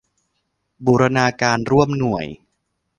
[0.85, 2.25] บูรณาการรวมหน่วย